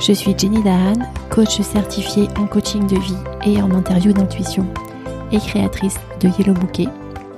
Je 0.00 0.12
suis 0.12 0.38
Jenny 0.38 0.62
Dahan, 0.62 0.94
coach 1.28 1.60
certifiée 1.60 2.28
en 2.38 2.46
coaching 2.46 2.86
de 2.86 2.96
vie 3.00 3.16
et 3.44 3.60
en 3.60 3.72
interview 3.72 4.12
d'intuition 4.12 4.64
et 5.32 5.38
créatrice 5.38 5.96
de 6.20 6.28
Yellow 6.38 6.54
Bouquet 6.54 6.86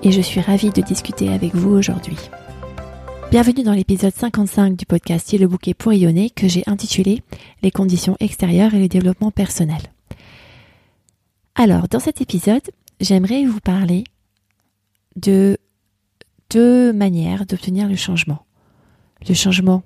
et 0.02 0.12
je 0.12 0.20
suis 0.20 0.42
ravie 0.42 0.68
de 0.68 0.82
discuter 0.82 1.30
avec 1.30 1.54
vous 1.54 1.70
aujourd'hui. 1.70 2.18
Bienvenue 3.30 3.62
dans 3.62 3.72
l'épisode 3.72 4.14
55 4.14 4.76
du 4.76 4.84
podcast 4.84 5.32
Yellow 5.32 5.48
Bouquet 5.48 5.72
pour 5.72 5.90
rayonner 5.90 6.28
que 6.28 6.48
j'ai 6.48 6.62
intitulé 6.66 7.22
Les 7.62 7.70
conditions 7.70 8.18
extérieures 8.20 8.74
et 8.74 8.80
le 8.80 8.88
développement 8.88 9.30
personnel. 9.30 9.80
Alors, 11.54 11.88
dans 11.88 12.00
cet 12.00 12.20
épisode, 12.20 12.70
j'aimerais 13.00 13.46
vous 13.46 13.60
parler 13.60 14.04
de 15.16 15.56
deux 16.50 16.92
manières 16.92 17.46
d'obtenir 17.46 17.88
le 17.88 17.96
changement. 17.96 18.44
Le 19.26 19.34
changement 19.34 19.82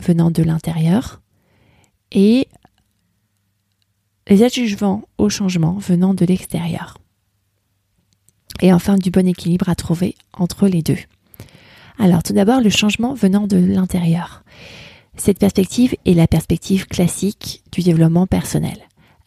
venant 0.00 0.32
de 0.32 0.42
l'intérieur 0.42 1.20
et 2.12 2.48
les 4.28 4.42
adjuvants 4.42 5.02
au 5.18 5.28
changement 5.28 5.74
venant 5.74 6.14
de 6.14 6.24
l'extérieur. 6.24 6.98
Et 8.60 8.72
enfin, 8.72 8.96
du 8.96 9.10
bon 9.10 9.26
équilibre 9.26 9.68
à 9.68 9.74
trouver 9.74 10.14
entre 10.32 10.68
les 10.68 10.82
deux. 10.82 10.98
Alors, 11.98 12.22
tout 12.22 12.32
d'abord, 12.32 12.60
le 12.60 12.70
changement 12.70 13.14
venant 13.14 13.46
de 13.46 13.56
l'intérieur. 13.56 14.42
Cette 15.16 15.38
perspective 15.38 15.94
est 16.06 16.14
la 16.14 16.26
perspective 16.26 16.86
classique 16.86 17.62
du 17.72 17.82
développement 17.82 18.26
personnel, 18.26 18.78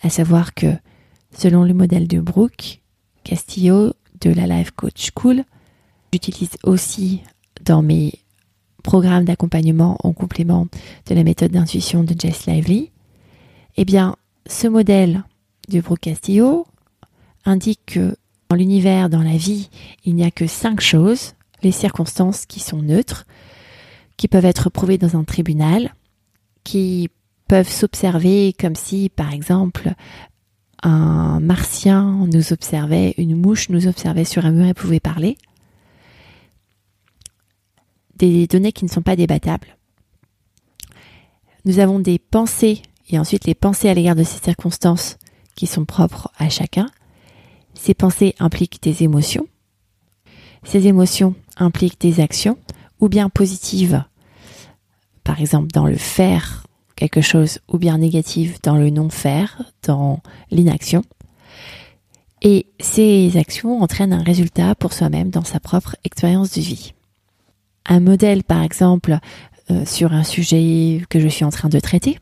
à 0.01 0.09
savoir 0.09 0.53
que, 0.53 0.73
selon 1.37 1.63
le 1.63 1.73
modèle 1.73 2.07
de 2.07 2.19
Brooke 2.19 2.81
Castillo 3.23 3.93
de 4.21 4.31
la 4.31 4.47
Life 4.47 4.71
Coach 4.71 5.11
School, 5.15 5.43
j'utilise 6.11 6.57
aussi 6.63 7.21
dans 7.63 7.81
mes 7.81 8.13
programme 8.83 9.25
d'accompagnement 9.25 9.97
en 10.03 10.13
complément 10.13 10.67
de 11.07 11.15
la 11.15 11.23
méthode 11.23 11.51
d'intuition 11.51 12.03
de 12.03 12.13
Jess 12.17 12.45
Lively, 12.45 12.91
eh 13.77 13.85
bien, 13.85 14.15
ce 14.45 14.67
modèle 14.67 15.23
de 15.69 15.81
Brooke 15.81 16.01
Castillo 16.01 16.67
indique 17.45 17.81
que 17.87 18.15
dans 18.49 18.57
l'univers, 18.57 19.09
dans 19.09 19.23
la 19.23 19.37
vie, 19.37 19.69
il 20.05 20.15
n'y 20.15 20.23
a 20.23 20.31
que 20.31 20.45
cinq 20.45 20.79
choses, 20.79 21.33
les 21.63 21.71
circonstances 21.71 22.45
qui 22.45 22.59
sont 22.59 22.81
neutres, 22.81 23.25
qui 24.17 24.27
peuvent 24.27 24.45
être 24.45 24.69
prouvées 24.69 24.97
dans 24.97 25.17
un 25.17 25.23
tribunal, 25.23 25.95
qui 26.63 27.09
peuvent 27.47 27.69
s'observer 27.69 28.53
comme 28.53 28.75
si, 28.75 29.09
par 29.09 29.33
exemple, 29.33 29.93
un 30.83 31.39
martien 31.39 32.27
nous 32.31 32.53
observait, 32.53 33.15
une 33.17 33.35
mouche 33.35 33.69
nous 33.69 33.87
observait 33.87 34.25
sur 34.25 34.45
un 34.45 34.51
mur 34.51 34.67
et 34.67 34.73
pouvait 34.73 34.99
parler 34.99 35.37
des 38.15 38.47
données 38.47 38.71
qui 38.71 38.85
ne 38.85 38.89
sont 38.89 39.01
pas 39.01 39.15
débattables. 39.15 39.77
Nous 41.65 41.79
avons 41.79 41.99
des 41.99 42.19
pensées 42.19 42.81
et 43.09 43.19
ensuite 43.19 43.45
les 43.45 43.55
pensées 43.55 43.89
à 43.89 43.93
l'égard 43.93 44.15
de 44.15 44.23
ces 44.23 44.39
circonstances 44.43 45.17
qui 45.55 45.67
sont 45.67 45.85
propres 45.85 46.31
à 46.37 46.49
chacun. 46.49 46.87
Ces 47.73 47.93
pensées 47.93 48.35
impliquent 48.39 48.81
des 48.81 49.03
émotions. 49.03 49.47
Ces 50.63 50.87
émotions 50.87 51.35
impliquent 51.57 51.99
des 51.99 52.19
actions, 52.19 52.57
ou 52.99 53.09
bien 53.09 53.29
positives, 53.29 54.03
par 55.23 55.41
exemple 55.41 55.67
dans 55.67 55.85
le 55.85 55.97
faire 55.97 56.65
quelque 56.95 57.21
chose, 57.21 57.59
ou 57.67 57.77
bien 57.77 57.97
négatives 57.97 58.59
dans 58.63 58.77
le 58.77 58.89
non-faire, 58.89 59.71
dans 59.83 60.21
l'inaction. 60.51 61.03
Et 62.41 62.67
ces 62.79 63.37
actions 63.37 63.81
entraînent 63.81 64.13
un 64.13 64.23
résultat 64.23 64.75
pour 64.75 64.93
soi-même 64.93 65.29
dans 65.29 65.43
sa 65.43 65.59
propre 65.59 65.95
expérience 66.03 66.51
de 66.53 66.61
vie 66.61 66.93
un 67.85 67.99
modèle, 67.99 68.43
par 68.43 68.63
exemple, 68.63 69.17
euh, 69.71 69.85
sur 69.85 70.13
un 70.13 70.23
sujet 70.23 71.01
que 71.09 71.19
je 71.19 71.27
suis 71.27 71.45
en 71.45 71.49
train 71.49 71.69
de 71.69 71.79
traiter, 71.79 72.19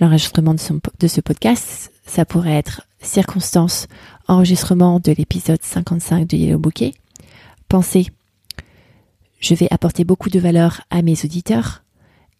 l'enregistrement 0.00 0.54
de, 0.54 1.08
ce 1.08 1.20
podcast, 1.20 1.92
ça 2.06 2.24
pourrait 2.24 2.54
être 2.54 2.82
circonstance, 3.00 3.86
enregistrement 4.28 5.00
de 5.00 5.12
l'épisode 5.12 5.62
55 5.62 6.26
de 6.26 6.36
Yellow 6.36 6.58
Bouquet, 6.58 6.94
pensée, 7.68 8.06
je 9.40 9.54
vais 9.54 9.68
apporter 9.70 10.04
beaucoup 10.04 10.30
de 10.30 10.38
valeur 10.38 10.82
à 10.90 11.02
mes 11.02 11.24
auditeurs, 11.24 11.82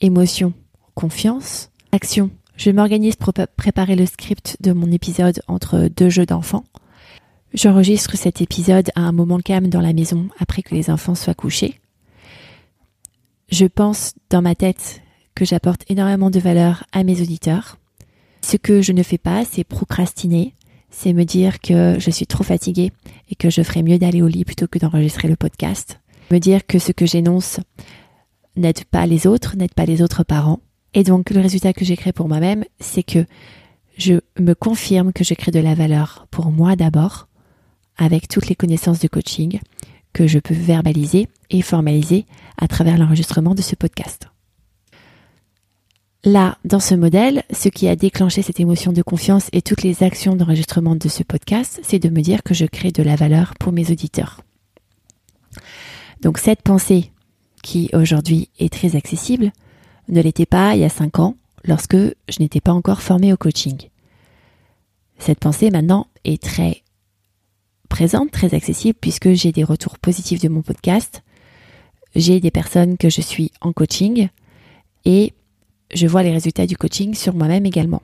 émotion, 0.00 0.52
confiance, 0.94 1.70
action, 1.90 2.30
je 2.56 2.70
m'organise 2.70 3.16
pour 3.16 3.32
préparer 3.56 3.96
le 3.96 4.06
script 4.06 4.56
de 4.60 4.72
mon 4.72 4.90
épisode 4.92 5.42
entre 5.48 5.88
deux 5.88 6.10
jeux 6.10 6.26
d'enfants. 6.26 6.64
J'enregistre 7.54 8.16
cet 8.16 8.40
épisode 8.40 8.90
à 8.94 9.00
un 9.00 9.12
moment 9.12 9.38
calme 9.38 9.68
dans 9.68 9.80
la 9.80 9.92
maison 9.92 10.28
après 10.38 10.62
que 10.62 10.74
les 10.74 10.90
enfants 10.90 11.14
soient 11.14 11.34
couchés. 11.34 11.81
Je 13.52 13.66
pense 13.66 14.14
dans 14.30 14.40
ma 14.40 14.54
tête 14.54 15.02
que 15.34 15.44
j'apporte 15.44 15.84
énormément 15.90 16.30
de 16.30 16.40
valeur 16.40 16.84
à 16.92 17.04
mes 17.04 17.20
auditeurs. 17.20 17.76
Ce 18.40 18.56
que 18.56 18.80
je 18.80 18.92
ne 18.92 19.02
fais 19.02 19.18
pas, 19.18 19.44
c'est 19.44 19.62
procrastiner, 19.62 20.54
c'est 20.88 21.12
me 21.12 21.24
dire 21.24 21.60
que 21.60 21.96
je 21.98 22.10
suis 22.10 22.26
trop 22.26 22.44
fatiguée 22.44 22.92
et 23.28 23.34
que 23.34 23.50
je 23.50 23.62
ferais 23.62 23.82
mieux 23.82 23.98
d'aller 23.98 24.22
au 24.22 24.26
lit 24.26 24.46
plutôt 24.46 24.68
que 24.68 24.78
d'enregistrer 24.78 25.28
le 25.28 25.36
podcast. 25.36 26.00
Me 26.30 26.38
dire 26.38 26.66
que 26.66 26.78
ce 26.78 26.92
que 26.92 27.04
j'énonce 27.04 27.60
n'aide 28.56 28.84
pas 28.84 29.04
les 29.04 29.26
autres, 29.26 29.54
n'aide 29.54 29.74
pas 29.74 29.84
les 29.84 30.00
autres 30.00 30.24
parents. 30.24 30.60
Et 30.94 31.04
donc 31.04 31.28
le 31.28 31.42
résultat 31.42 31.74
que 31.74 31.84
j'ai 31.84 31.98
créé 31.98 32.14
pour 32.14 32.28
moi-même, 32.28 32.64
c'est 32.80 33.02
que 33.02 33.26
je 33.98 34.14
me 34.40 34.54
confirme 34.54 35.12
que 35.12 35.24
je 35.24 35.34
crée 35.34 35.52
de 35.52 35.60
la 35.60 35.74
valeur 35.74 36.26
pour 36.30 36.50
moi 36.52 36.74
d'abord, 36.74 37.28
avec 37.98 38.28
toutes 38.28 38.48
les 38.48 38.56
connaissances 38.56 39.00
de 39.00 39.08
coaching, 39.08 39.60
que 40.12 40.26
je 40.26 40.38
peux 40.38 40.54
verbaliser 40.54 41.28
et 41.50 41.62
formaliser 41.62 42.26
à 42.58 42.68
travers 42.68 42.98
l'enregistrement 42.98 43.54
de 43.54 43.62
ce 43.62 43.76
podcast. 43.76 44.28
Là, 46.24 46.56
dans 46.64 46.78
ce 46.78 46.94
modèle, 46.94 47.42
ce 47.52 47.68
qui 47.68 47.88
a 47.88 47.96
déclenché 47.96 48.42
cette 48.42 48.60
émotion 48.60 48.92
de 48.92 49.02
confiance 49.02 49.48
et 49.52 49.60
toutes 49.60 49.82
les 49.82 50.04
actions 50.04 50.36
d'enregistrement 50.36 50.94
de 50.94 51.08
ce 51.08 51.24
podcast, 51.24 51.80
c'est 51.82 51.98
de 51.98 52.08
me 52.10 52.20
dire 52.20 52.44
que 52.44 52.54
je 52.54 52.64
crée 52.64 52.92
de 52.92 53.02
la 53.02 53.16
valeur 53.16 53.54
pour 53.58 53.72
mes 53.72 53.90
auditeurs. 53.90 54.40
Donc 56.20 56.38
cette 56.38 56.62
pensée, 56.62 57.10
qui 57.64 57.90
aujourd'hui 57.92 58.50
est 58.60 58.72
très 58.72 58.94
accessible, 58.94 59.50
ne 60.08 60.20
l'était 60.20 60.46
pas 60.46 60.76
il 60.76 60.82
y 60.82 60.84
a 60.84 60.88
cinq 60.88 61.18
ans, 61.18 61.36
lorsque 61.64 61.96
je 61.96 62.38
n'étais 62.38 62.60
pas 62.60 62.72
encore 62.72 63.02
formée 63.02 63.32
au 63.32 63.36
coaching. 63.36 63.76
Cette 65.18 65.40
pensée 65.40 65.70
maintenant 65.70 66.06
est 66.24 66.42
très 66.42 66.81
présente, 67.92 68.30
très 68.30 68.54
accessible, 68.54 68.96
puisque 68.98 69.34
j'ai 69.34 69.52
des 69.52 69.64
retours 69.64 69.98
positifs 69.98 70.40
de 70.40 70.48
mon 70.48 70.62
podcast, 70.62 71.22
j'ai 72.16 72.40
des 72.40 72.50
personnes 72.50 72.96
que 72.96 73.10
je 73.10 73.20
suis 73.20 73.52
en 73.60 73.74
coaching 73.74 74.28
et 75.04 75.34
je 75.92 76.06
vois 76.06 76.22
les 76.22 76.32
résultats 76.32 76.66
du 76.66 76.74
coaching 76.74 77.12
sur 77.12 77.34
moi-même 77.34 77.66
également. 77.66 78.00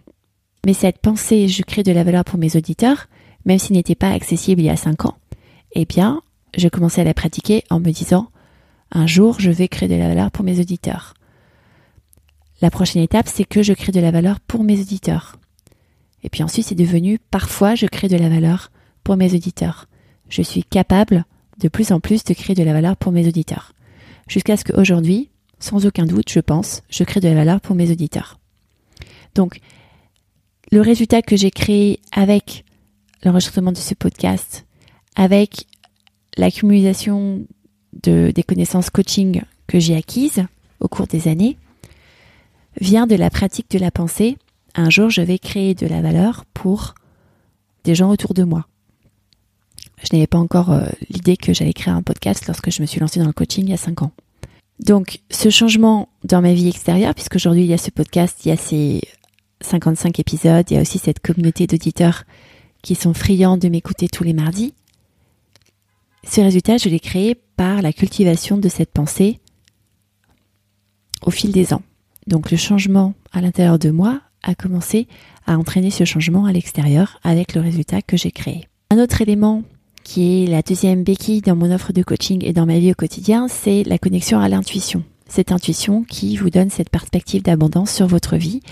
Mais 0.66 0.74
cette 0.74 0.98
pensée, 0.98 1.48
je 1.48 1.62
crée 1.62 1.84
de 1.84 1.92
la 1.92 2.04
valeur 2.04 2.24
pour 2.24 2.38
mes 2.38 2.54
auditeurs, 2.54 3.06
même 3.46 3.58
s'il 3.58 3.76
n'était 3.76 3.94
pas 3.94 4.10
accessible 4.10 4.60
il 4.60 4.66
y 4.66 4.70
a 4.70 4.76
5 4.76 5.06
ans, 5.06 5.16
eh 5.72 5.86
bien, 5.86 6.20
je 6.54 6.68
commençais 6.68 7.00
à 7.00 7.04
la 7.04 7.14
pratiquer 7.14 7.64
en 7.70 7.80
me 7.80 7.90
disant, 7.90 8.28
un 8.92 9.06
jour, 9.06 9.40
je 9.40 9.50
vais 9.50 9.68
créer 9.68 9.88
de 9.88 9.94
la 9.94 10.08
valeur 10.08 10.30
pour 10.30 10.44
mes 10.44 10.60
auditeurs. 10.60 11.14
La 12.60 12.70
prochaine 12.70 13.02
étape, 13.02 13.26
c'est 13.26 13.44
que 13.44 13.62
je 13.62 13.72
crée 13.72 13.92
de 13.92 14.00
la 14.00 14.10
valeur 14.10 14.38
pour 14.40 14.64
mes 14.64 14.78
auditeurs. 14.78 15.36
Et 16.22 16.28
puis 16.28 16.42
ensuite, 16.42 16.66
c'est 16.66 16.74
devenu, 16.74 17.18
parfois, 17.30 17.74
je 17.74 17.86
crée 17.86 18.08
de 18.08 18.18
la 18.18 18.28
valeur 18.28 18.70
pour 19.08 19.16
mes 19.16 19.32
auditeurs. 19.32 19.86
Je 20.28 20.42
suis 20.42 20.64
capable 20.64 21.24
de 21.60 21.68
plus 21.68 21.92
en 21.92 21.98
plus 21.98 22.24
de 22.24 22.34
créer 22.34 22.54
de 22.54 22.62
la 22.62 22.74
valeur 22.74 22.94
pour 22.94 23.10
mes 23.10 23.26
auditeurs 23.26 23.72
jusqu'à 24.28 24.58
ce 24.58 24.64
qu'aujourd'hui, 24.64 25.30
sans 25.60 25.86
aucun 25.86 26.04
doute, 26.04 26.30
je 26.30 26.40
pense, 26.40 26.82
je 26.90 27.04
crée 27.04 27.20
de 27.20 27.28
la 27.28 27.34
valeur 27.34 27.62
pour 27.62 27.74
mes 27.74 27.90
auditeurs. 27.90 28.38
Donc, 29.34 29.60
le 30.70 30.82
résultat 30.82 31.22
que 31.22 31.38
j'ai 31.38 31.50
créé 31.50 32.00
avec 32.12 32.66
l'enregistrement 33.24 33.72
de 33.72 33.78
ce 33.78 33.94
podcast, 33.94 34.66
avec 35.16 35.64
l'accumulation 36.36 37.46
de, 38.02 38.30
des 38.34 38.42
connaissances 38.42 38.90
coaching 38.90 39.40
que 39.68 39.78
j'ai 39.78 39.96
acquises 39.96 40.44
au 40.80 40.88
cours 40.88 41.06
des 41.06 41.28
années, 41.28 41.56
vient 42.78 43.06
de 43.06 43.16
la 43.16 43.30
pratique 43.30 43.70
de 43.70 43.78
la 43.78 43.90
pensée. 43.90 44.36
Un 44.74 44.90
jour, 44.90 45.08
je 45.08 45.22
vais 45.22 45.38
créer 45.38 45.74
de 45.74 45.86
la 45.86 46.02
valeur 46.02 46.44
pour 46.52 46.94
des 47.84 47.94
gens 47.94 48.10
autour 48.10 48.34
de 48.34 48.44
moi. 48.44 48.66
Je 50.02 50.14
n'avais 50.14 50.26
pas 50.26 50.38
encore 50.38 50.72
euh, 50.72 50.86
l'idée 51.10 51.36
que 51.36 51.52
j'allais 51.52 51.72
créer 51.72 51.92
un 51.92 52.02
podcast 52.02 52.46
lorsque 52.46 52.70
je 52.70 52.80
me 52.80 52.86
suis 52.86 53.00
lancée 53.00 53.20
dans 53.20 53.26
le 53.26 53.32
coaching 53.32 53.64
il 53.64 53.70
y 53.70 53.74
a 53.74 53.78
5 53.78 54.02
ans. 54.02 54.12
Donc 54.80 55.20
ce 55.30 55.50
changement 55.50 56.08
dans 56.24 56.40
ma 56.40 56.54
vie 56.54 56.68
extérieure, 56.68 57.14
puisqu'aujourd'hui 57.14 57.62
il 57.62 57.68
y 57.68 57.74
a 57.74 57.78
ce 57.78 57.90
podcast, 57.90 58.44
il 58.44 58.48
y 58.48 58.52
a 58.52 58.56
ces 58.56 59.00
55 59.60 60.18
épisodes, 60.20 60.64
il 60.70 60.74
y 60.74 60.76
a 60.78 60.80
aussi 60.80 60.98
cette 60.98 61.20
communauté 61.20 61.66
d'auditeurs 61.66 62.24
qui 62.82 62.94
sont 62.94 63.12
friands 63.12 63.56
de 63.56 63.68
m'écouter 63.68 64.08
tous 64.08 64.22
les 64.22 64.32
mardis. 64.32 64.72
Ce 66.24 66.40
résultat, 66.40 66.76
je 66.76 66.88
l'ai 66.88 67.00
créé 67.00 67.34
par 67.56 67.82
la 67.82 67.92
cultivation 67.92 68.56
de 68.56 68.68
cette 68.68 68.92
pensée 68.92 69.40
au 71.24 71.30
fil 71.30 71.50
des 71.50 71.72
ans. 71.74 71.82
Donc 72.26 72.50
le 72.50 72.56
changement 72.56 73.14
à 73.32 73.40
l'intérieur 73.40 73.78
de 73.78 73.90
moi 73.90 74.20
a 74.42 74.54
commencé 74.54 75.08
à 75.46 75.58
entraîner 75.58 75.90
ce 75.90 76.04
changement 76.04 76.44
à 76.44 76.52
l'extérieur 76.52 77.18
avec 77.24 77.54
le 77.54 77.60
résultat 77.60 78.02
que 78.02 78.16
j'ai 78.16 78.30
créé. 78.30 78.68
Un 78.90 78.98
autre 78.98 79.22
élément 79.22 79.64
qui 80.08 80.42
est 80.42 80.46
la 80.46 80.62
deuxième 80.62 81.02
béquille 81.04 81.42
dans 81.42 81.54
mon 81.54 81.70
offre 81.70 81.92
de 81.92 82.02
coaching 82.02 82.42
et 82.42 82.54
dans 82.54 82.64
ma 82.64 82.78
vie 82.78 82.92
au 82.92 82.94
quotidien, 82.94 83.46
c'est 83.46 83.82
la 83.82 83.98
connexion 83.98 84.40
à 84.40 84.48
l'intuition. 84.48 85.04
Cette 85.28 85.52
intuition 85.52 86.02
qui 86.02 86.38
vous 86.38 86.48
donne 86.48 86.70
cette 86.70 86.88
perspective 86.88 87.42
d'abondance 87.42 87.92
sur 87.92 88.06
votre 88.06 88.36
vie. 88.36 88.62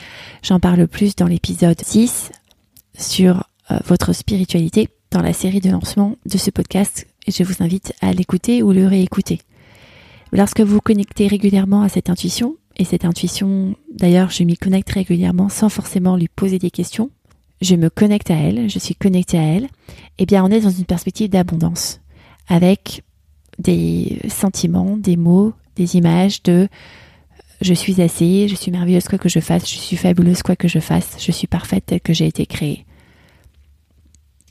J'en 0.43 0.61
parle 0.61 0.89
plus 0.89 1.15
dans 1.15 1.27
l'épisode 1.27 1.79
6 1.79 2.33
sur 2.99 3.45
euh, 3.71 3.79
votre 3.85 4.15
spiritualité 4.15 4.89
dans 5.11 5.21
la 5.21 5.35
série 5.35 5.61
de 5.61 5.69
lancement 5.69 6.17
de 6.25 6.39
ce 6.39 6.51
podcast 6.51 7.07
et 7.27 7.33
je 7.33 7.43
vous 7.43 7.63
invite 7.63 7.93
à 8.01 8.15
l'écouter 8.15 8.63
ou 8.63 8.73
le 8.73 8.87
réécouter. 8.87 9.43
Lorsque 10.33 10.63
vous 10.63 10.81
connectez 10.81 11.27
régulièrement 11.27 11.83
à 11.83 11.91
cette 11.91 12.09
intuition, 12.09 12.57
et 12.79 12.85
cette 12.85 13.05
intuition, 13.05 13.75
d'ailleurs, 13.91 14.31
je 14.31 14.45
m'y 14.45 14.57
connecte 14.57 14.91
régulièrement 14.91 15.49
sans 15.49 15.69
forcément 15.69 16.17
lui 16.17 16.29
poser 16.29 16.59
des 16.59 16.71
questions, 16.71 17.11
je 17.61 17.75
me 17.75 17.89
connecte 17.89 18.31
à 18.31 18.35
elle, 18.35 18.69
je 18.69 18.79
suis 18.79 18.95
connectée 18.95 19.39
à 19.39 19.43
elle, 19.43 19.69
eh 20.19 20.27
bien 20.27 20.45
on 20.45 20.51
est 20.51 20.61
dans 20.61 20.71
une 20.71 20.85
perspective 20.85 21.31
d'abondance, 21.31 22.01
avec 22.49 23.03
des 23.59 24.19
sentiments, 24.29 24.97
des 24.97 25.17
mots, 25.17 25.55
des 25.77 25.97
images 25.97 26.43
de 26.43 26.69
je 27.63 27.73
suis 27.73 28.03
assez, 28.03 28.49
je 28.49 28.55
suis 28.55 28.71
merveilleuse 28.71 29.09
quoi 29.09 29.19
que 29.19 29.29
je 29.29 29.41
fasse, 29.41 29.69
je 29.71 29.79
suis 29.79 29.97
fabuleuse 29.97 30.43
quoi 30.43 30.57
que 30.57 30.69
je 30.69 30.79
fasse, 30.79 31.17
je 31.19 31.33
suis 31.33 31.47
parfaite 31.47 31.87
telle 31.87 32.01
que 32.01 32.13
j'ai 32.13 32.27
été 32.27 32.45
créée. 32.45 32.85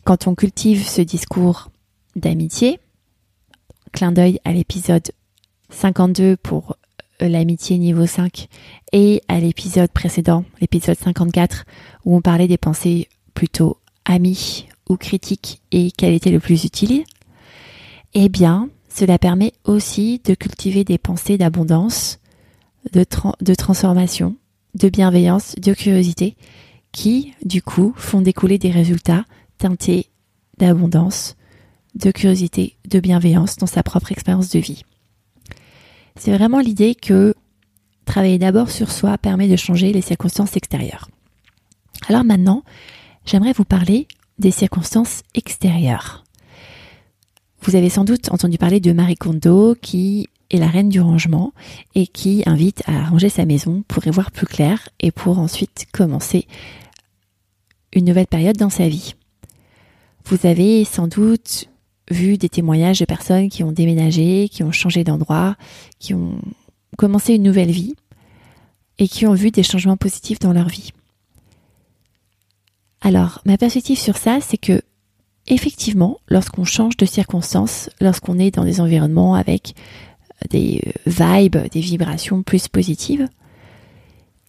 Quand 0.03 0.27
on 0.27 0.35
cultive 0.35 0.87
ce 0.87 1.01
discours 1.01 1.69
d'amitié, 2.15 2.79
clin 3.91 4.11
d'œil 4.11 4.39
à 4.43 4.53
l'épisode 4.53 5.11
52 5.69 6.37
pour 6.37 6.77
l'amitié 7.19 7.77
niveau 7.77 8.05
5 8.05 8.47
et 8.91 9.21
à 9.27 9.39
l'épisode 9.39 9.91
précédent, 9.91 10.45
l'épisode 10.61 10.97
54, 10.97 11.65
où 12.05 12.15
on 12.15 12.21
parlait 12.21 12.47
des 12.47 12.57
pensées 12.57 13.07
plutôt 13.33 13.77
amies 14.05 14.67
ou 14.89 14.97
critiques 14.97 15.61
et 15.71 15.91
quel 15.91 16.13
était 16.13 16.31
le 16.31 16.39
plus 16.39 16.63
utile, 16.63 17.03
eh 18.13 18.29
bien, 18.29 18.69
cela 18.89 19.17
permet 19.17 19.53
aussi 19.65 20.21
de 20.23 20.33
cultiver 20.33 20.83
des 20.83 20.97
pensées 20.97 21.37
d'abondance, 21.37 22.19
de, 22.93 23.05
de 23.41 23.55
transformation, 23.55 24.35
de 24.75 24.89
bienveillance, 24.89 25.55
de 25.55 25.73
curiosité, 25.73 26.37
qui, 26.91 27.33
du 27.43 27.61
coup, 27.61 27.93
font 27.97 28.21
découler 28.21 28.57
des 28.57 28.71
résultats 28.71 29.25
teintés 29.57 30.07
d'abondance, 30.57 31.35
de 31.95 32.11
curiosité, 32.11 32.77
de 32.87 32.99
bienveillance 32.99 33.57
dans 33.57 33.67
sa 33.67 33.83
propre 33.83 34.11
expérience 34.11 34.49
de 34.49 34.59
vie. 34.59 34.83
C'est 36.17 36.35
vraiment 36.35 36.59
l'idée 36.59 36.95
que 36.95 37.35
travailler 38.05 38.37
d'abord 38.37 38.69
sur 38.69 38.91
soi 38.91 39.17
permet 39.17 39.47
de 39.47 39.55
changer 39.55 39.91
les 39.91 40.01
circonstances 40.01 40.55
extérieures. 40.55 41.09
Alors 42.07 42.23
maintenant, 42.23 42.63
j'aimerais 43.25 43.53
vous 43.53 43.65
parler 43.65 44.07
des 44.39 44.51
circonstances 44.51 45.23
extérieures. 45.33 46.23
Vous 47.61 47.75
avez 47.75 47.89
sans 47.89 48.05
doute 48.05 48.31
entendu 48.31 48.57
parler 48.57 48.79
de 48.79 48.93
Marie 48.93 49.15
Kondo 49.15 49.75
qui 49.81 50.29
est 50.51 50.57
la 50.57 50.67
reine 50.67 50.89
du 50.89 51.01
rangement 51.01 51.53
et 51.95 52.05
qui 52.05 52.43
invite 52.45 52.83
à 52.87 53.05
ranger 53.05 53.29
sa 53.29 53.45
maison 53.45 53.83
pour 53.87 54.05
y 54.05 54.11
voir 54.11 54.31
plus 54.31 54.45
clair 54.45 54.87
et 54.99 55.11
pour 55.11 55.39
ensuite 55.39 55.87
commencer 55.91 56.47
une 57.93 58.05
nouvelle 58.05 58.27
période 58.27 58.57
dans 58.57 58.69
sa 58.69 58.87
vie. 58.87 59.15
Vous 60.25 60.45
avez 60.45 60.85
sans 60.85 61.07
doute 61.07 61.69
vu 62.11 62.37
des 62.37 62.49
témoignages 62.49 62.99
de 62.99 63.05
personnes 63.05 63.49
qui 63.49 63.63
ont 63.63 63.71
déménagé, 63.71 64.49
qui 64.49 64.63
ont 64.63 64.71
changé 64.71 65.03
d'endroit, 65.03 65.55
qui 65.99 66.13
ont 66.13 66.39
commencé 66.97 67.33
une 67.33 67.43
nouvelle 67.43 67.71
vie 67.71 67.95
et 68.99 69.07
qui 69.07 69.25
ont 69.25 69.33
vu 69.33 69.51
des 69.51 69.63
changements 69.63 69.97
positifs 69.97 70.39
dans 70.39 70.53
leur 70.53 70.69
vie. 70.69 70.91
Alors, 73.01 73.41
ma 73.45 73.57
perspective 73.57 73.99
sur 73.99 74.17
ça, 74.17 74.39
c'est 74.41 74.57
que 74.57 74.81
effectivement, 75.47 76.19
lorsqu'on 76.27 76.63
change 76.63 76.97
de 76.97 77.05
circonstances, 77.05 77.89
lorsqu'on 78.01 78.39
est 78.39 78.51
dans 78.51 78.63
des 78.63 78.81
environnements 78.81 79.35
avec 79.35 79.75
des 80.49 80.81
vibes, 81.05 81.57
des 81.71 81.81
vibrations 81.81 82.43
plus 82.43 82.67
positives, 82.67 83.27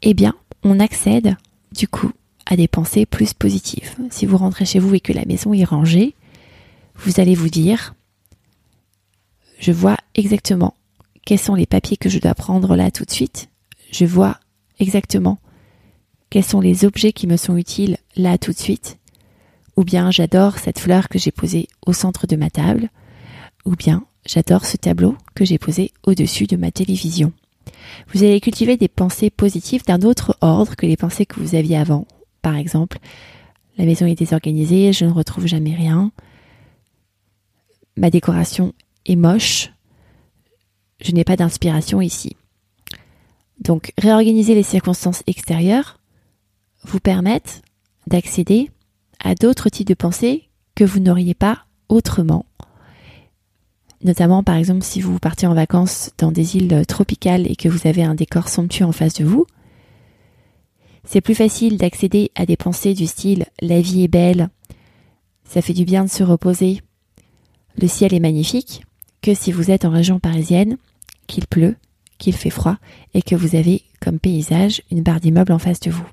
eh 0.03 0.15
bien, 0.15 0.35
on 0.63 0.81
accède 0.81 1.37
du 1.73 1.89
coup 1.89 2.13
à 2.47 2.57
des 2.57 2.69
pensées 2.69 3.07
plus 3.07 3.35
positives. 3.35 3.95
Si 4.11 4.25
vous 4.25 4.37
rentrez 4.37 4.65
chez 4.65 4.79
vous 4.79 4.95
et 4.95 5.01
que 5.01 5.13
la 5.13 5.25
maison 5.25 5.53
est 5.53 5.65
rangée, 5.65 6.15
vous 6.99 7.21
allez 7.21 7.35
vous 7.35 7.49
dire, 7.49 7.95
je 9.59 9.73
vois 9.73 9.97
exactement 10.15 10.75
quels 11.25 11.39
sont 11.39 11.55
les 11.55 11.67
papiers 11.67 11.97
que 11.97 12.09
je 12.09 12.19
dois 12.19 12.35
prendre 12.35 12.77
là 12.77 12.91
tout 12.91 13.05
de 13.05 13.11
suite. 13.11 13.49
Je 13.91 14.05
vois 14.05 14.39
exactement 14.79 15.39
quels 16.31 16.45
sont 16.45 16.61
les 16.61 16.85
objets 16.85 17.13
qui 17.13 17.27
me 17.27 17.37
sont 17.37 17.57
utiles 17.57 17.99
là 18.17 18.39
tout 18.39 18.53
de 18.53 18.59
suite. 18.59 18.99
Ou 19.77 19.85
bien 19.85 20.11
j'adore 20.11 20.59
cette 20.59 20.79
fleur 20.79 21.09
que 21.09 21.19
j'ai 21.19 21.31
posée 21.31 21.69
au 21.87 21.93
centre 21.93 22.27
de 22.27 22.37
ma 22.37 22.51
table. 22.51 22.91
Ou 23.65 23.77
bien 23.77 24.05
j'adore 24.25 24.65
ce 24.65 24.77
tableau 24.77 25.17
que 25.35 25.45
j'ai 25.45 25.59
posé 25.59 25.93
au-dessus 26.05 26.47
de 26.47 26.57
ma 26.57 26.71
télévision. 26.71 27.33
Vous 28.13 28.23
allez 28.23 28.41
cultiver 28.41 28.77
des 28.77 28.89
pensées 28.89 29.31
positives 29.31 29.85
d'un 29.85 30.03
autre 30.03 30.37
ordre 30.41 30.77
que 30.77 30.87
les 30.87 30.97
pensées 30.97 31.27
que 31.27 31.41
vous 31.41 31.55
aviez 31.55 31.77
avant. 31.77 32.07
Par 32.43 32.57
exemple, 32.57 32.99
la 33.79 33.85
maison 33.85 34.07
est 34.07 34.15
désorganisée, 34.15 34.93
je 34.93 35.05
ne 35.05 35.11
retrouve 35.11 35.47
jamais 35.47 35.75
rien 35.75 36.13
ma 37.97 38.11
décoration 38.11 38.75
est 39.07 39.17
moche, 39.17 39.73
je 41.01 41.13
n'ai 41.13 41.25
pas 41.25 41.37
d'inspiration 41.37 42.01
ici. 42.01 42.37
Donc 43.61 43.93
réorganiser 43.99 44.55
les 44.55 44.63
circonstances 44.63 45.23
extérieures 45.27 45.99
vous 46.85 47.01
permettent 47.01 47.63
d'accéder 48.07 48.71
à 49.23 49.35
d'autres 49.35 49.69
types 49.69 49.89
de 49.89 49.95
pensées 49.95 50.49
que 50.75 50.85
vous 50.85 51.01
n'auriez 51.01 51.35
pas 51.35 51.65
autrement. 51.89 52.47
Notamment 54.03 54.43
par 54.43 54.57
exemple 54.57 54.85
si 54.85 55.01
vous 55.01 55.19
partez 55.19 55.47
en 55.47 55.55
vacances 55.55 56.11
dans 56.19 56.31
des 56.31 56.57
îles 56.57 56.85
tropicales 56.87 57.51
et 57.51 57.57
que 57.57 57.69
vous 57.69 57.89
avez 57.89 58.05
un 58.05 58.15
décor 58.15 58.49
somptueux 58.49 58.85
en 58.85 58.93
face 58.93 59.15
de 59.15 59.25
vous, 59.25 59.47
c'est 61.05 61.21
plus 61.21 61.35
facile 61.35 61.79
d'accéder 61.79 62.31
à 62.35 62.47
des 62.47 62.57
pensées 62.57 62.93
du 62.93 63.07
style 63.07 63.47
la 63.61 63.81
vie 63.81 64.03
est 64.03 64.09
belle, 64.09 64.51
ça 65.45 65.63
fait 65.63 65.73
du 65.73 65.85
bien 65.85 66.05
de 66.05 66.11
se 66.11 66.25
reposer, 66.25 66.83
le 67.77 67.89
ciel 67.89 68.15
est 68.15 68.21
magnifique 68.21 68.83
que 69.23 69.35
si 69.35 69.53
vous 69.53 69.71
êtes 69.71 69.85
en 69.85 69.91
région 69.91 70.19
parisienne, 70.19 70.77
qu'il 71.27 71.47
pleut, 71.47 71.77
qu'il 72.19 72.35
fait 72.35 72.51
froid 72.51 72.77
et 73.15 73.23
que 73.23 73.35
vous 73.35 73.57
avez 73.57 73.83
comme 74.01 74.19
paysage 74.19 74.83
une 74.91 75.03
barre 75.03 75.21
d'immeuble 75.21 75.53
en 75.53 75.59
face 75.59 75.81
de 75.81 75.91
vous. 75.91 76.07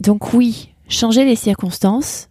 Donc 0.00 0.32
oui, 0.34 0.70
changer 0.88 1.24
les 1.24 1.36
circonstances 1.36 2.28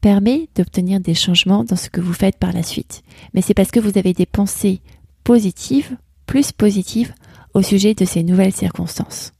permet 0.00 0.48
d'obtenir 0.54 1.00
des 1.00 1.14
changements 1.14 1.64
dans 1.64 1.76
ce 1.76 1.88
que 1.90 2.00
vous 2.00 2.12
faites 2.12 2.36
par 2.36 2.52
la 2.52 2.62
suite. 2.62 3.02
Mais 3.32 3.42
c'est 3.42 3.54
parce 3.54 3.70
que 3.70 3.80
vous 3.80 3.98
avez 3.98 4.12
des 4.12 4.26
pensées 4.26 4.80
positives, 5.24 5.96
plus 6.26 6.52
positives, 6.52 7.14
au 7.54 7.62
sujet 7.62 7.94
de 7.94 8.04
ces 8.04 8.22
nouvelles 8.22 8.52
circonstances. 8.52 9.32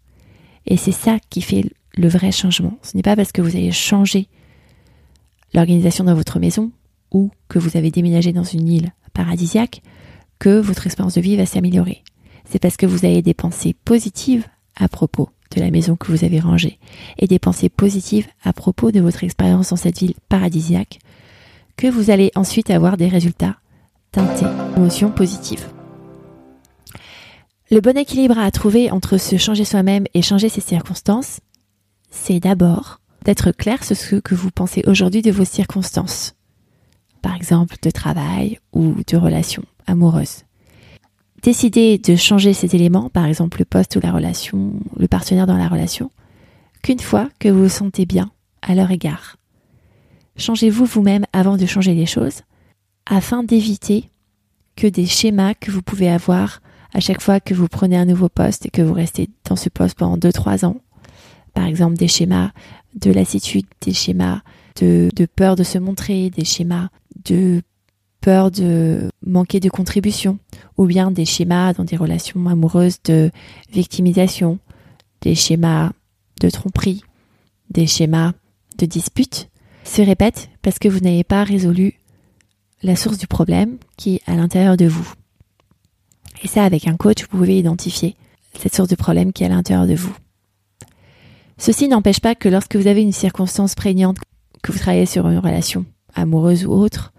Et 0.67 0.77
c'est 0.77 0.93
ça 0.93 1.19
qui 1.29 1.43
fait 1.43 1.65
le 1.97 2.09
vrai 2.09 2.33
changement. 2.33 2.79
Ce 2.83 2.97
n'est 2.97 3.03
pas 3.03 3.15
parce 3.15 3.33
que 3.33 3.43
vous 3.43 3.57
allez 3.57 3.73
changer 3.73 4.29
l'organisation 5.53 6.05
dans 6.05 6.15
votre 6.15 6.39
maison 6.39 6.71
ou 7.13 7.31
que 7.49 7.59
vous 7.59 7.77
avez 7.77 7.91
déménagé 7.91 8.33
dans 8.33 8.45
une 8.45 8.69
île 8.69 8.93
paradisiaque 9.13 9.83
que 10.39 10.61
votre 10.61 10.87
expérience 10.87 11.15
de 11.15 11.21
vie 11.21 11.37
va 11.37 11.47
s'améliorer. 11.47 12.03
C'est 12.45 12.59
parce 12.59 12.77
que 12.77 12.87
vous 12.87 13.05
avez 13.05 13.23
des 13.23 13.35
pensées 13.35 13.75
positives 13.85 14.47
à 14.77 14.89
propos 14.89 15.31
de 15.55 15.61
la 15.61 15.71
maison 15.71 15.97
que 15.97 16.13
vous 16.13 16.25
avez 16.25 16.41
rangée 16.41 16.79
et 17.19 17.27
des 17.27 17.39
pensées 17.39 17.69
positives 17.69 18.27
à 18.43 18.53
propos 18.53 18.91
de 18.91 19.01
votre 19.01 19.25
expérience 19.25 19.71
dans 19.71 19.77
cette 19.77 19.99
ville 19.99 20.15
paradisiaque 20.29 20.99
que 21.77 21.87
vous 21.87 22.11
allez 22.11 22.31
ensuite 22.35 22.71
avoir 22.71 22.97
des 22.97 23.09
résultats 23.09 23.57
teintés 24.13 24.47
d'émotions 24.75 25.11
positives. 25.11 25.67
Le 27.71 27.81
bon 27.81 27.97
équilibre 27.97 28.39
à 28.39 28.51
trouver 28.51 28.91
entre 28.91 29.19
se 29.19 29.37
changer 29.37 29.65
soi-même 29.65 30.07
et 30.15 30.23
changer 30.23 30.49
ses 30.49 30.61
circonstances, 30.61 31.41
c'est 32.11 32.41
d'abord 32.41 33.01
d'être 33.25 33.51
clair 33.51 33.83
sur 33.83 33.97
ce 33.97 34.17
que 34.17 34.35
vous 34.35 34.53
pensez 34.53 34.85
aujourd'hui 34.87 35.21
de 35.21 35.33
vos 35.33 35.45
circonstances 35.45 36.36
par 37.23 37.35
exemple 37.35 37.77
de 37.83 37.91
travail 37.91 38.59
ou 38.73 38.95
de 39.07 39.17
relations 39.17 39.65
amoureuses. 39.87 40.45
Décidez 41.43 41.99
de 41.99 42.17
changer 42.17 42.53
ces 42.53 42.75
éléments, 42.75 43.09
par 43.11 43.27
exemple 43.27 43.59
le 43.59 43.65
poste 43.65 43.97
ou 43.97 44.01
la 44.01 44.13
relation, 44.13 44.73
le 44.97 45.07
partenaire 45.07 45.47
dans 45.47 45.57
la 45.57 45.69
relation, 45.69 46.11
qu'une 46.83 46.99
fois 46.99 47.29
que 47.39 47.49
vous 47.49 47.65
vous 47.65 47.69
sentez 47.69 48.07
bien 48.07 48.31
à 48.63 48.75
leur 48.75 48.91
égard. 48.91 49.37
Changez-vous 50.37 50.85
vous-même 50.85 51.25
avant 51.33 51.57
de 51.57 51.67
changer 51.67 51.95
les 51.95 52.07
choses, 52.07 52.43
afin 53.07 53.43
d'éviter 53.43 54.11
que 54.75 54.87
des 54.87 55.07
schémas 55.07 55.55
que 55.55 55.71
vous 55.71 55.83
pouvez 55.83 56.11
avoir 56.11 56.61
à 56.93 57.01
chaque 57.01 57.21
fois 57.21 57.41
que 57.41 57.55
vous 57.55 57.69
prenez 57.69 57.97
un 57.97 58.05
nouveau 58.05 58.29
poste 58.29 58.67
et 58.67 58.71
que 58.71 58.83
vous 58.83 58.95
restez 58.95 59.29
dans 59.49 59.57
ce 59.57 59.69
poste 59.69 59.97
pendant 59.97 60.17
2-3 60.17 60.65
ans, 60.65 60.81
par 61.55 61.67
exemple 61.67 61.97
des 61.97 62.09
schémas 62.09 62.51
de 62.95 63.11
lassitude, 63.11 63.67
des 63.81 63.93
schémas 63.93 64.41
de, 64.81 65.11
peur 65.35 65.57
de 65.57 65.63
se 65.63 65.79
montrer, 65.79 66.31
des 66.31 66.45
schémas 66.45 66.89
de 67.25 67.63
peur 68.21 68.51
de 68.51 69.09
manquer 69.25 69.61
de 69.61 69.69
contribution, 69.69 70.39
ou 70.77 70.87
bien 70.87 71.11
des 71.11 71.25
schémas 71.25 71.73
dans 71.73 71.85
des 71.85 71.97
relations 71.97 72.47
amoureuses 72.47 72.99
de 73.05 73.31
victimisation, 73.71 74.59
des 75.21 75.35
schémas 75.35 75.93
de 76.41 76.51
tromperie, 76.51 77.03
des 77.71 77.87
schémas 77.87 78.33
de 78.79 78.87
dispute, 78.87 79.49
se 79.85 80.03
répètent 80.03 80.51
parce 80.63 80.79
que 80.79 80.89
vous 80.89 81.01
n'avez 81.01 81.25
pas 81.25 81.45
résolu 81.45 81.95
la 82.83 82.97
source 82.97 83.19
du 83.19 83.27
problème 83.27 83.79
qui 83.97 84.17
est 84.17 84.23
à 84.27 84.35
l'intérieur 84.35 84.77
de 84.77 84.87
vous. 84.87 85.13
Et 86.43 86.49
ça, 86.49 86.65
avec 86.65 86.87
un 86.87 86.97
coach, 86.97 87.23
vous 87.23 87.39
pouvez 87.39 87.59
identifier 87.59 88.17
cette 88.59 88.75
source 88.75 88.89
de 88.89 88.97
problème 88.97 89.33
qui 89.33 89.43
est 89.43 89.47
à 89.47 89.51
l'intérieur 89.51 89.87
de 89.87 89.95
vous. 89.95 90.15
Ceci 91.59 91.89
n'empêche 91.89 92.21
pas 92.21 92.35
que 92.35 92.49
lorsque 92.49 92.77
vous 92.77 92.87
avez 92.87 93.03
une 93.03 93.13
circonstance 93.13 93.75
prégnante, 93.75 94.19
que 94.67 94.73
vous 94.73 94.79
travaillez 94.79 95.07
sur 95.07 95.29
une 95.29 95.39
relation 95.39 95.87
amoureuse 96.15 96.67
ou 96.67 96.73
autre, 96.73 97.13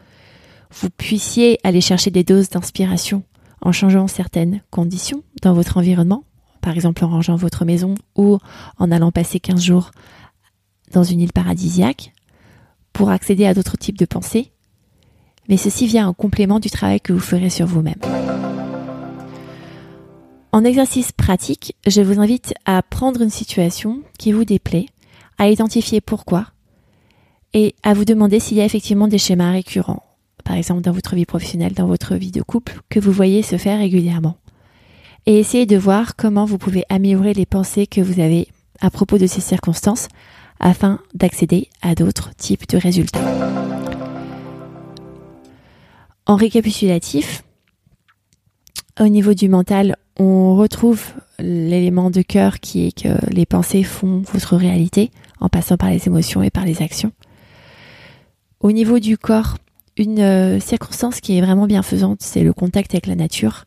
vous 0.70 0.90
puissiez 0.90 1.60
aller 1.64 1.80
chercher 1.80 2.12
des 2.12 2.26
doses 2.26 2.50
d'inspiration 2.50 3.24
en 3.62 3.72
changeant 3.72 4.08
certaines 4.08 4.62
conditions 4.70 5.24
dans 5.42 5.54
votre 5.54 5.78
environnement, 5.78 6.26
par 6.62 6.74
exemple 6.74 7.06
en 7.06 7.08
rangeant 7.08 7.38
votre 7.38 7.64
maison 7.64 7.96
ou 8.18 8.38
en 8.78 8.92
allant 8.92 9.12
passer 9.12 9.40
15 9.40 9.62
jours 9.62 9.92
dans 10.92 11.04
une 11.04 11.22
île 11.22 11.32
paradisiaque 11.32 12.12
pour 12.92 13.12
accéder 13.12 13.46
à 13.46 13.54
d'autres 13.54 13.78
types 13.78 13.98
de 13.98 14.06
pensées, 14.06 14.52
mais 15.48 15.58
ceci 15.58 15.88
vient 15.88 16.10
en 16.10 16.14
complément 16.14 16.60
du 16.60 16.70
travail 16.70 17.00
que 17.00 17.14
vous 17.14 17.20
ferez 17.20 17.50
sur 17.50 17.66
vous-même. 17.66 18.02
En 20.52 20.66
exercice 20.66 21.14
pratique, 21.14 21.78
je 21.86 22.02
vous 22.02 22.20
invite 22.20 22.54
à 22.66 22.82
prendre 22.82 23.22
une 23.22 23.30
situation 23.30 24.02
qui 24.20 24.34
vous 24.34 24.44
déplaît, 24.44 24.88
à 25.38 25.50
identifier 25.50 26.02
pourquoi 26.02 26.48
et 27.54 27.76
à 27.84 27.94
vous 27.94 28.06
demander 28.06 28.40
s'il 28.40 28.58
y 28.58 28.62
a 28.62 28.66
effectivement 28.66 29.08
des 29.08 29.18
schémas 29.18 29.52
récurrents, 29.52 30.04
par 30.44 30.56
exemple 30.56 30.82
dans 30.82 30.92
votre 30.92 31.16
vie 31.16 31.26
professionnelle, 31.26 31.74
dans 31.74 31.88
votre 31.88 32.16
vie 32.16 32.32
de 32.32 32.42
couple, 32.42 32.80
que 32.90 33.00
vous 33.00 33.12
voyez 33.12 33.42
se 33.42 33.58
faire 33.58 33.80
régulièrement. 33.80 34.38
Et 35.26 35.40
essayez 35.40 35.66
de 35.66 35.78
voir 35.78 36.16
comment 36.16 36.46
vous 36.46 36.58
pouvez 36.58 36.84
améliorer 36.90 37.34
les 37.34 37.46
pensées 37.46 37.88
que 37.88 38.02
vous 38.02 38.20
avez 38.20 38.48
à 38.80 38.90
propos 38.90 39.18
de 39.18 39.28
ces 39.28 39.42
circonstances 39.42 40.08
afin 40.60 41.00
d'accéder 41.14 41.70
à 41.82 41.96
d'autres 41.96 42.34
types 42.36 42.68
de 42.70 42.78
résultats. 42.78 43.20
En 46.26 46.36
récapitulatif, 46.36 47.44
au 49.00 49.08
niveau 49.08 49.34
du 49.34 49.48
mental, 49.50 49.96
on 50.18 50.56
retrouve 50.56 51.04
l'élément 51.40 52.10
de 52.10 52.22
cœur 52.22 52.60
qui 52.60 52.88
est 52.88 53.04
que 53.04 53.10
les 53.32 53.46
pensées 53.46 53.84
font 53.84 54.24
votre 54.34 54.58
réalité 54.58 55.12
en 55.40 55.50
passant 55.50 55.78
par 55.78 55.90
les 55.90 56.08
émotions 56.08 56.42
et 56.42 56.50
par 56.50 56.66
les 56.66 56.82
actions. 56.82 57.12
Au 58.60 58.72
niveau 58.72 59.00
du 59.00 59.18
corps, 59.18 59.58
une 59.98 60.20
euh, 60.20 60.60
circonstance 60.60 61.22
qui 61.22 61.38
est 61.38 61.42
vraiment 61.42 61.68
bienfaisante, 61.68 62.22
c'est 62.22 62.44
le 62.44 62.54
contact 62.54 62.94
avec 62.94 63.06
la 63.06 63.16
nature. 63.16 63.66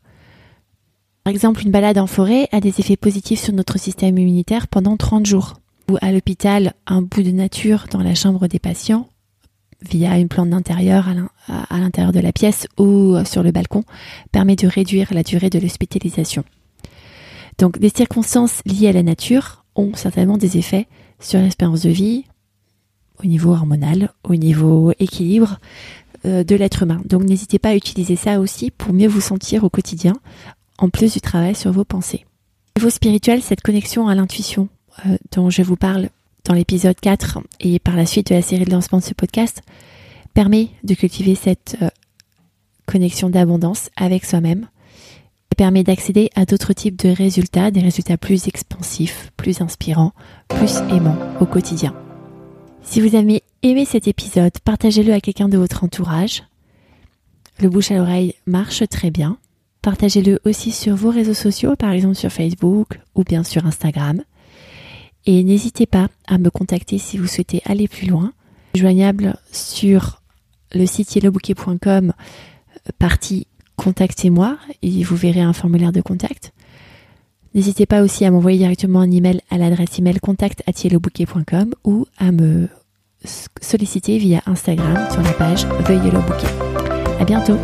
Par 1.23 1.31
exemple, 1.31 1.61
une 1.63 1.71
balade 1.71 1.97
en 1.97 2.07
forêt 2.07 2.49
a 2.51 2.59
des 2.59 2.79
effets 2.79 2.97
positifs 2.97 3.41
sur 3.41 3.53
notre 3.53 3.77
système 3.79 4.17
immunitaire 4.17 4.67
pendant 4.67 4.97
30 4.97 5.25
jours. 5.25 5.53
Ou 5.89 5.97
à 6.01 6.11
l'hôpital, 6.11 6.73
un 6.87 7.01
bout 7.01 7.23
de 7.23 7.31
nature 7.31 7.85
dans 7.91 8.01
la 8.01 8.15
chambre 8.15 8.47
des 8.47 8.59
patients 8.59 9.07
via 9.81 10.17
une 10.17 10.27
plante 10.27 10.49
d'intérieur 10.49 11.07
à 11.47 11.77
l'intérieur 11.79 12.11
de 12.11 12.19
la 12.19 12.31
pièce 12.31 12.67
ou 12.77 13.15
sur 13.25 13.41
le 13.41 13.51
balcon 13.51 13.83
permet 14.31 14.55
de 14.55 14.67
réduire 14.67 15.11
la 15.11 15.23
durée 15.23 15.49
de 15.49 15.57
l'hospitalisation. 15.57 16.43
Donc 17.57 17.79
des 17.79 17.89
circonstances 17.89 18.61
liées 18.65 18.89
à 18.89 18.93
la 18.93 19.03
nature 19.03 19.65
ont 19.75 19.93
certainement 19.95 20.37
des 20.37 20.57
effets 20.57 20.87
sur 21.19 21.39
l'espérance 21.39 21.81
de 21.81 21.89
vie 21.89 22.25
au 23.23 23.27
niveau 23.27 23.51
hormonal, 23.51 24.11
au 24.23 24.35
niveau 24.35 24.91
équilibre 24.99 25.59
euh, 26.25 26.43
de 26.43 26.55
l'être 26.55 26.83
humain. 26.83 27.01
Donc 27.05 27.23
n'hésitez 27.23 27.59
pas 27.59 27.69
à 27.69 27.75
utiliser 27.75 28.15
ça 28.15 28.39
aussi 28.39 28.71
pour 28.71 28.93
mieux 28.93 29.07
vous 29.07 29.21
sentir 29.21 29.63
au 29.63 29.69
quotidien, 29.69 30.13
en 30.77 30.89
plus 30.89 31.13
du 31.13 31.21
travail 31.21 31.55
sur 31.55 31.71
vos 31.71 31.85
pensées. 31.85 32.25
Au 32.75 32.79
niveau 32.79 32.89
spirituel, 32.89 33.41
cette 33.41 33.61
connexion 33.61 34.07
à 34.07 34.15
l'intuition 34.15 34.69
euh, 35.05 35.17
dont 35.31 35.49
je 35.49 35.61
vous 35.61 35.75
parle 35.75 36.09
dans 36.45 36.53
l'épisode 36.53 36.99
4 36.99 37.39
et 37.59 37.79
par 37.79 37.95
la 37.95 38.05
suite 38.05 38.29
de 38.29 38.35
la 38.35 38.41
série 38.41 38.65
de 38.65 38.71
lancement 38.71 38.99
de 38.99 39.03
ce 39.03 39.13
podcast 39.13 39.61
permet 40.33 40.69
de 40.83 40.93
cultiver 40.93 41.35
cette 41.35 41.77
euh, 41.81 41.89
connexion 42.85 43.29
d'abondance 43.29 43.89
avec 43.95 44.25
soi-même 44.25 44.67
et 45.51 45.55
permet 45.55 45.83
d'accéder 45.83 46.29
à 46.35 46.45
d'autres 46.45 46.73
types 46.73 46.97
de 46.97 47.09
résultats, 47.09 47.71
des 47.71 47.81
résultats 47.81 48.17
plus 48.17 48.47
expansifs, 48.47 49.31
plus 49.37 49.61
inspirants, 49.61 50.13
plus 50.47 50.77
aimants 50.91 51.17
au 51.39 51.45
quotidien. 51.45 51.93
Si 52.83 52.99
vous 52.99 53.15
avez 53.15 53.43
aimé 53.61 53.85
cet 53.85 54.07
épisode, 54.07 54.57
partagez-le 54.63 55.13
à 55.13 55.21
quelqu'un 55.21 55.47
de 55.47 55.57
votre 55.57 55.83
entourage. 55.83 56.43
Le 57.59 57.69
bouche 57.69 57.91
à 57.91 57.95
l'oreille 57.95 58.33
marche 58.45 58.83
très 58.89 59.11
bien. 59.11 59.37
Partagez-le 59.81 60.39
aussi 60.45 60.71
sur 60.71 60.95
vos 60.95 61.09
réseaux 61.09 61.33
sociaux, 61.33 61.75
par 61.75 61.91
exemple 61.91 62.15
sur 62.15 62.31
Facebook 62.31 62.99
ou 63.15 63.23
bien 63.23 63.43
sur 63.43 63.65
Instagram. 63.65 64.21
Et 65.25 65.43
n'hésitez 65.43 65.85
pas 65.85 66.09
à 66.27 66.37
me 66.37 66.49
contacter 66.49 66.97
si 66.97 67.17
vous 67.17 67.27
souhaitez 67.27 67.61
aller 67.65 67.87
plus 67.87 68.07
loin. 68.07 68.33
Joignable 68.75 69.37
sur 69.51 70.21
le 70.73 70.85
site 70.85 71.15
yellowbouquet.com, 71.15 72.13
partie 72.97 73.47
Contactez-moi, 73.75 74.57
et 74.83 75.03
vous 75.03 75.15
verrez 75.15 75.41
un 75.41 75.53
formulaire 75.53 75.91
de 75.91 76.01
contact. 76.01 76.53
N'hésitez 77.53 77.85
pas 77.85 78.01
aussi 78.01 78.25
à 78.25 78.31
m'envoyer 78.31 78.57
directement 78.57 79.01
un 79.01 79.11
email 79.11 79.41
à 79.49 79.57
l'adresse 79.57 79.99
email 79.99 80.19
contact@yellowbouquet.com 80.19 81.73
ou 81.83 82.05
à 82.17 82.31
me 82.31 82.69
solliciter 83.61 84.17
via 84.17 84.41
Instagram 84.45 85.11
sur 85.11 85.21
la 85.21 85.33
page 85.33 85.67
The 85.85 85.89
Yellow 85.89 86.21
Bouquet. 86.21 86.47
À 87.19 87.25
bientôt! 87.25 87.57